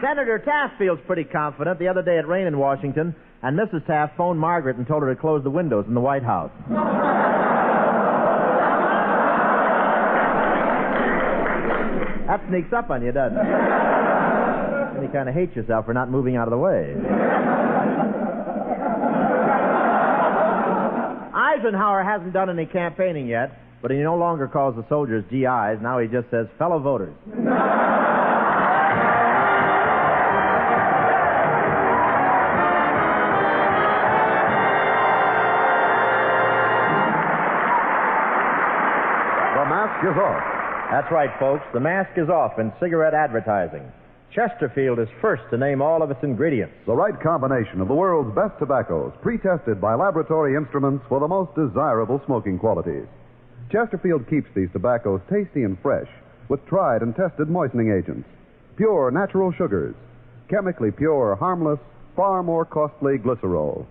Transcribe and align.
Senator 0.00 0.38
Taft 0.38 0.78
feels 0.78 0.98
pretty 1.06 1.24
confident. 1.24 1.78
The 1.78 1.88
other 1.88 2.02
day 2.02 2.18
it 2.18 2.26
rained 2.26 2.48
in 2.48 2.58
Washington, 2.58 3.14
and 3.42 3.58
Mrs. 3.58 3.86
Taft 3.86 4.16
phoned 4.16 4.38
Margaret 4.38 4.76
and 4.76 4.86
told 4.86 5.02
her 5.02 5.12
to 5.12 5.20
close 5.20 5.42
the 5.42 5.50
windows 5.50 5.86
in 5.88 5.94
the 5.94 6.00
White 6.00 6.22
House. 6.22 6.50
that 12.28 12.42
sneaks 12.48 12.72
up 12.72 12.90
on 12.90 13.02
you, 13.02 13.10
doesn't 13.10 13.38
it? 13.38 13.46
And 13.46 15.02
you 15.02 15.08
kind 15.08 15.28
of 15.28 15.34
hate 15.34 15.56
yourself 15.56 15.86
for 15.86 15.94
not 15.94 16.10
moving 16.10 16.36
out 16.36 16.46
of 16.46 16.50
the 16.50 16.58
way. 16.58 16.94
Eisenhower 21.34 22.04
hasn't 22.04 22.32
done 22.32 22.50
any 22.50 22.66
campaigning 22.66 23.26
yet, 23.26 23.58
but 23.80 23.90
he 23.90 23.96
no 23.98 24.16
longer 24.16 24.46
calls 24.46 24.76
the 24.76 24.84
soldiers 24.88 25.24
GIs. 25.30 25.82
Now 25.82 25.98
he 25.98 26.06
just 26.06 26.30
says 26.30 26.46
fellow 26.58 26.78
voters. 26.78 27.14
Mask 39.78 40.02
is 40.02 40.18
off. 40.18 40.42
That's 40.90 41.12
right, 41.12 41.30
folks. 41.38 41.62
The 41.72 41.78
mask 41.78 42.18
is 42.18 42.28
off 42.28 42.58
in 42.58 42.72
cigarette 42.80 43.14
advertising. 43.14 43.86
Chesterfield 44.34 44.98
is 44.98 45.08
first 45.20 45.44
to 45.50 45.56
name 45.56 45.80
all 45.80 46.02
of 46.02 46.10
its 46.10 46.24
ingredients. 46.24 46.74
The 46.84 46.96
right 46.96 47.14
combination 47.20 47.80
of 47.80 47.86
the 47.86 47.94
world's 47.94 48.34
best 48.34 48.58
tobaccos, 48.58 49.12
pre-tested 49.22 49.80
by 49.80 49.94
laboratory 49.94 50.56
instruments 50.56 51.04
for 51.08 51.20
the 51.20 51.28
most 51.28 51.54
desirable 51.54 52.20
smoking 52.26 52.58
qualities. 52.58 53.06
Chesterfield 53.70 54.28
keeps 54.28 54.50
these 54.52 54.68
tobaccos 54.72 55.20
tasty 55.30 55.62
and 55.62 55.78
fresh 55.78 56.08
with 56.48 56.66
tried 56.66 57.02
and 57.02 57.14
tested 57.14 57.48
moistening 57.48 57.92
agents, 57.92 58.28
pure 58.76 59.12
natural 59.12 59.52
sugars, 59.52 59.94
chemically 60.50 60.90
pure, 60.90 61.36
harmless, 61.36 61.78
far 62.16 62.42
more 62.42 62.64
costly 62.64 63.16
glycerol. 63.16 63.86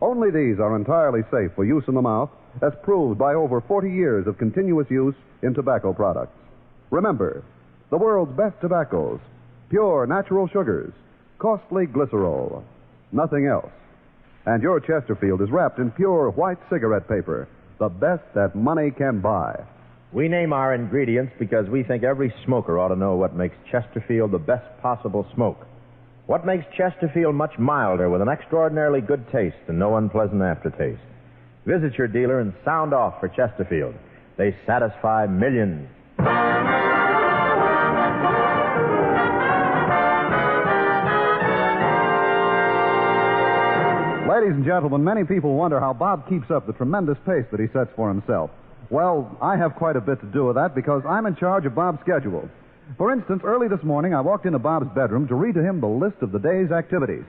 Only 0.00 0.30
these 0.30 0.58
are 0.60 0.76
entirely 0.76 1.20
safe 1.30 1.52
for 1.54 1.64
use 1.66 1.84
in 1.88 1.94
the 1.94 2.00
mouth, 2.00 2.30
as 2.62 2.72
proved 2.82 3.18
by 3.18 3.34
over 3.34 3.60
40 3.60 3.90
years 3.90 4.26
of 4.26 4.38
continuous 4.38 4.86
use 4.90 5.14
in 5.42 5.54
tobacco 5.54 5.92
products. 5.92 6.36
Remember, 6.90 7.42
the 7.90 7.96
world's 7.96 8.36
best 8.36 8.60
tobaccos, 8.60 9.20
pure 9.68 10.06
natural 10.06 10.48
sugars, 10.48 10.92
costly 11.38 11.86
glycerol, 11.86 12.62
nothing 13.12 13.46
else. 13.46 13.70
And 14.46 14.62
your 14.62 14.80
Chesterfield 14.80 15.42
is 15.42 15.50
wrapped 15.50 15.78
in 15.78 15.90
pure 15.90 16.30
white 16.30 16.58
cigarette 16.70 17.08
paper, 17.08 17.48
the 17.78 17.88
best 17.88 18.22
that 18.34 18.54
money 18.54 18.90
can 18.90 19.20
buy. 19.20 19.64
We 20.12 20.28
name 20.28 20.52
our 20.52 20.72
ingredients 20.72 21.32
because 21.38 21.68
we 21.68 21.82
think 21.82 22.04
every 22.04 22.32
smoker 22.44 22.78
ought 22.78 22.88
to 22.88 22.96
know 22.96 23.16
what 23.16 23.34
makes 23.34 23.56
Chesterfield 23.70 24.30
the 24.30 24.38
best 24.38 24.66
possible 24.80 25.26
smoke. 25.34 25.66
What 26.26 26.46
makes 26.46 26.64
Chesterfield 26.76 27.34
much 27.34 27.58
milder 27.58 28.08
with 28.08 28.22
an 28.22 28.28
extraordinarily 28.28 29.00
good 29.00 29.30
taste 29.30 29.56
and 29.68 29.78
no 29.78 29.96
unpleasant 29.96 30.42
aftertaste. 30.42 31.00
Visit 31.66 31.98
your 31.98 32.06
dealer 32.06 32.38
and 32.38 32.54
sound 32.64 32.94
off 32.94 33.18
for 33.18 33.28
Chesterfield. 33.28 33.96
They 34.36 34.54
satisfy 34.66 35.26
millions. 35.26 35.88
Ladies 44.30 44.54
and 44.54 44.64
gentlemen, 44.64 45.02
many 45.02 45.24
people 45.24 45.56
wonder 45.56 45.80
how 45.80 45.92
Bob 45.92 46.28
keeps 46.28 46.52
up 46.52 46.68
the 46.68 46.72
tremendous 46.72 47.18
pace 47.26 47.46
that 47.50 47.58
he 47.58 47.66
sets 47.72 47.90
for 47.96 48.08
himself. 48.08 48.50
Well, 48.88 49.36
I 49.42 49.56
have 49.56 49.74
quite 49.74 49.96
a 49.96 50.00
bit 50.00 50.20
to 50.20 50.26
do 50.26 50.44
with 50.44 50.54
that 50.54 50.72
because 50.76 51.02
I'm 51.08 51.26
in 51.26 51.34
charge 51.34 51.66
of 51.66 51.74
Bob's 51.74 52.00
schedule. 52.02 52.48
For 52.96 53.12
instance, 53.12 53.42
early 53.44 53.66
this 53.66 53.82
morning, 53.82 54.14
I 54.14 54.20
walked 54.20 54.46
into 54.46 54.60
Bob's 54.60 54.94
bedroom 54.94 55.26
to 55.26 55.34
read 55.34 55.56
to 55.56 55.64
him 55.64 55.80
the 55.80 55.88
list 55.88 56.18
of 56.22 56.30
the 56.30 56.38
day's 56.38 56.70
activities. 56.70 57.24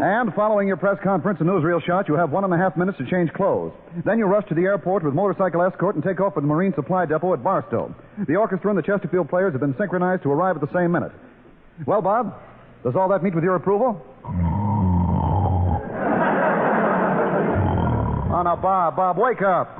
And 0.00 0.32
following 0.34 0.68
your 0.68 0.76
press 0.76 0.96
conference 1.02 1.40
and 1.40 1.48
newsreel 1.48 1.84
shot, 1.84 2.06
you 2.08 2.14
have 2.14 2.30
one 2.30 2.44
and 2.44 2.54
a 2.54 2.56
half 2.56 2.76
minutes 2.76 2.98
to 2.98 3.04
change 3.10 3.32
clothes. 3.32 3.72
Then 4.04 4.18
you 4.18 4.26
rush 4.26 4.46
to 4.48 4.54
the 4.54 4.62
airport 4.62 5.02
with 5.02 5.12
motorcycle 5.12 5.60
escort 5.62 5.96
and 5.96 6.04
take 6.04 6.20
off 6.20 6.34
for 6.34 6.40
the 6.40 6.46
Marine 6.46 6.72
Supply 6.74 7.04
Depot 7.04 7.32
at 7.34 7.42
Barstow. 7.42 7.92
The 8.28 8.36
orchestra 8.36 8.70
and 8.70 8.78
the 8.78 8.82
Chesterfield 8.82 9.28
players 9.28 9.52
have 9.52 9.60
been 9.60 9.74
synchronized 9.76 10.22
to 10.22 10.30
arrive 10.30 10.54
at 10.56 10.62
the 10.62 10.72
same 10.72 10.92
minute. 10.92 11.10
Well, 11.84 12.00
Bob, 12.00 12.32
does 12.84 12.94
all 12.94 13.08
that 13.08 13.24
meet 13.24 13.34
with 13.34 13.42
your 13.44 13.56
approval? 13.56 14.00
Oh, 18.30 18.42
now, 18.42 18.54
Bob, 18.54 18.94
Bob, 18.94 19.16
wake 19.18 19.42
up. 19.42 19.74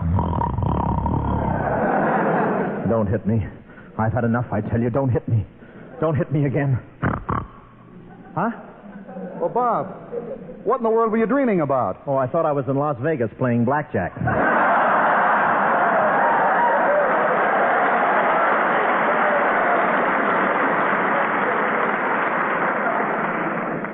Don't 2.88 3.06
hit 3.06 3.24
me. 3.24 3.46
I've 3.98 4.12
had 4.12 4.24
enough, 4.24 4.46
I 4.50 4.62
tell 4.62 4.80
you. 4.80 4.90
Don't 4.90 5.10
hit 5.10 5.28
me. 5.28 5.46
Don't 6.00 6.16
hit 6.16 6.32
me 6.32 6.46
again. 6.46 6.78
Huh? 8.34 8.50
Well, 9.41 9.49
Bob, 9.49 9.87
what 10.65 10.78
in 10.78 10.82
the 10.82 10.91
world 10.91 11.12
were 11.12 11.19
you 11.19 11.26
dreaming 11.26 11.60
about? 11.60 12.03
Oh, 12.06 12.16
I 12.16 12.26
thought 12.26 12.44
I 12.44 12.53
was 12.53 12.65
in 12.69 12.76
Las 12.76 12.97
Vegas 13.00 13.31
playing 13.38 13.65
blackjack. 13.65 14.12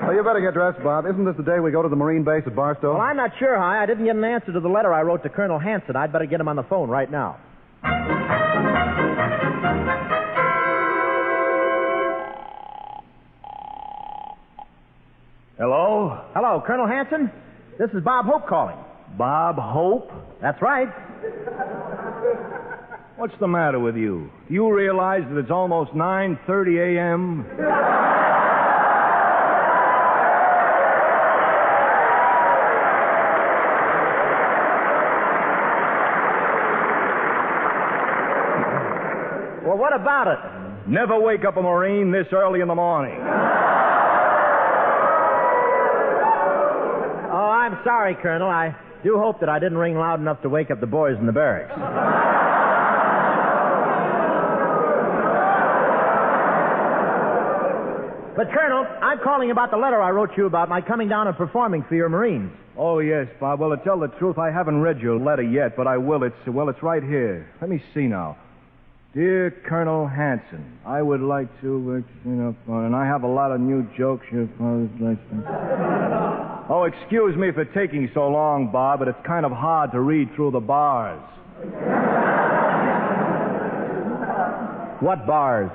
Well, 0.02 0.14
you 0.14 0.22
better 0.22 0.40
get 0.40 0.54
dressed, 0.54 0.82
Bob. 0.82 1.06
Isn't 1.06 1.24
this 1.24 1.36
the 1.36 1.42
day 1.42 1.60
we 1.60 1.70
go 1.70 1.82
to 1.82 1.88
the 1.88 1.96
Marine 1.96 2.24
base 2.24 2.42
at 2.46 2.54
Barstow? 2.54 2.92
Well, 2.92 3.00
I'm 3.00 3.16
not 3.16 3.32
sure, 3.38 3.56
Hy. 3.56 3.82
I 3.82 3.86
didn't 3.86 4.04
get 4.04 4.16
an 4.16 4.24
answer 4.24 4.52
to 4.52 4.60
the 4.60 4.68
letter 4.68 4.92
I 4.92 5.02
wrote 5.02 5.22
to 5.22 5.28
Colonel 5.28 5.58
Hanson. 5.58 5.96
I'd 5.96 6.12
better 6.12 6.26
get 6.26 6.40
him 6.40 6.48
on 6.48 6.56
the 6.56 6.62
phone 6.62 6.88
right 6.88 7.10
now. 7.10 7.38
Hello? 16.46 16.60
Colonel 16.66 16.86
Hanson. 16.86 17.32
This 17.78 17.88
is 17.94 18.04
Bob 18.04 18.26
Hope 18.26 18.46
calling. 18.46 18.76
Bob 19.16 19.56
Hope? 19.56 20.10
That's 20.42 20.60
right. 20.60 20.88
What's 23.16 23.32
the 23.40 23.48
matter 23.48 23.80
with 23.80 23.96
you? 23.96 24.30
Do 24.46 24.52
you 24.52 24.70
realize 24.70 25.22
that 25.30 25.38
it's 25.38 25.50
almost 25.50 25.92
9:30 25.92 26.98
a.m.? 26.98 27.46
Well, 39.66 39.78
what 39.78 39.94
about 39.94 40.26
it? 40.28 40.90
Never 40.90 41.18
wake 41.18 41.46
up 41.46 41.56
a 41.56 41.62
Marine 41.62 42.12
this 42.12 42.26
early 42.34 42.60
in 42.60 42.68
the 42.68 42.74
morning. 42.74 43.18
Oh, 47.36 47.50
I'm 47.64 47.82
sorry, 47.82 48.14
Colonel. 48.14 48.50
I 48.50 48.76
do 49.02 49.16
hope 49.18 49.40
that 49.40 49.48
I 49.48 49.58
didn't 49.58 49.78
ring 49.78 49.96
loud 49.96 50.20
enough 50.20 50.42
to 50.42 50.50
wake 50.50 50.70
up 50.70 50.80
the 50.80 50.86
boys 50.86 51.16
in 51.18 51.24
the 51.24 51.32
barracks. 51.32 51.72
But, 58.36 58.52
Colonel, 58.52 58.84
I'm 59.00 59.18
calling 59.20 59.50
about 59.50 59.70
the 59.70 59.78
letter 59.78 60.02
I 60.02 60.10
wrote 60.10 60.36
you 60.36 60.44
about 60.44 60.68
my 60.68 60.82
coming 60.82 61.08
down 61.08 61.26
and 61.26 61.34
performing 61.34 61.84
for 61.84 61.94
your 61.94 62.10
Marines. 62.10 62.52
Oh, 62.76 62.98
yes, 62.98 63.28
Bob. 63.40 63.60
Well, 63.60 63.70
to 63.70 63.82
tell 63.82 63.98
the 63.98 64.08
truth, 64.08 64.36
I 64.36 64.50
haven't 64.50 64.82
read 64.82 64.98
your 65.00 65.18
letter 65.18 65.42
yet, 65.42 65.74
but 65.74 65.86
I 65.86 65.96
will. 65.96 66.22
It's, 66.24 66.36
well, 66.46 66.68
it's 66.68 66.82
right 66.82 67.02
here. 67.02 67.48
Let 67.62 67.70
me 67.70 67.82
see 67.94 68.08
now. 68.08 68.36
Dear 69.14 69.52
Colonel 69.66 70.06
Hanson, 70.06 70.80
I 70.84 71.00
would 71.00 71.22
like 71.22 71.48
to, 71.62 72.04
uh, 72.04 72.28
you 72.28 72.34
know, 72.34 72.56
and 72.66 72.94
I 72.94 73.06
have 73.06 73.22
a 73.22 73.28
lot 73.28 73.52
of 73.52 73.60
new 73.60 73.88
jokes. 73.96 74.26
Your 74.30 74.48
father's 74.58 74.90
license. 75.00 76.33
Oh, 76.66 76.84
excuse 76.84 77.36
me 77.36 77.52
for 77.52 77.66
taking 77.66 78.10
so 78.14 78.26
long, 78.28 78.72
Bob, 78.72 79.00
but 79.00 79.08
it's 79.08 79.18
kind 79.26 79.44
of 79.44 79.52
hard 79.52 79.92
to 79.92 80.00
read 80.00 80.34
through 80.34 80.52
the 80.52 80.60
bars. 80.60 81.20
What 85.00 85.26
bars? 85.26 85.70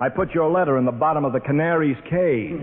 I 0.00 0.08
put 0.08 0.34
your 0.34 0.50
letter 0.50 0.78
in 0.78 0.84
the 0.84 0.90
bottom 0.90 1.24
of 1.24 1.32
the 1.32 1.38
canary's 1.38 1.96
cage. 2.10 2.58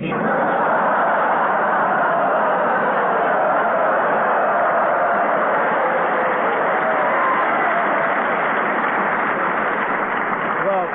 Well, 10.68 10.88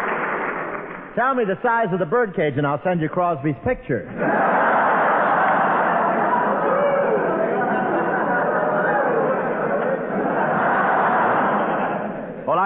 tell 1.17 1.35
me 1.35 1.45
the 1.47 1.57
size 1.63 1.89
of 1.95 1.99
the 1.99 2.05
birdcage 2.05 2.59
and 2.59 2.67
I'll 2.67 2.83
send 2.85 3.01
you 3.01 3.09
Crosby's 3.09 3.57
picture. 3.65 4.54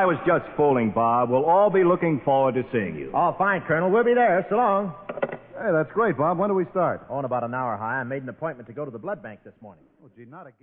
Was 0.09 0.17
just 0.27 0.47
fooling, 0.57 0.91
Bob. 0.91 1.29
We'll 1.29 1.45
all 1.45 1.69
be 1.69 1.85
looking 1.85 2.23
forward 2.25 2.55
to 2.55 2.65
seeing 2.73 2.97
you. 2.97 3.11
Oh, 3.13 3.35
fine, 3.37 3.61
Colonel. 3.69 3.91
We'll 3.91 4.05
be 4.05 4.15
there. 4.15 4.47
So 4.49 4.57
long. 4.57 4.95
Hey, 5.21 5.69
that's 5.71 5.93
great, 5.93 6.17
Bob. 6.17 6.39
When 6.39 6.49
do 6.49 6.55
we 6.55 6.65
start? 6.71 7.05
Oh, 7.11 7.19
in 7.19 7.27
about 7.27 7.45
an 7.45 7.53
hour, 7.53 7.77
Hy. 7.77 8.01
I 8.01 8.05
made 8.05 8.23
an 8.23 8.31
appointment 8.31 8.67
to 8.69 8.73
go 8.73 8.87
to 8.87 8.91
the 8.91 8.99
blood 8.99 9.23
bank 9.23 9.41
this 9.45 9.53
morning. 9.61 9.85
Oh, 10.03 10.09
gee, 10.17 10.25
not 10.25 10.47
again. 10.47 10.55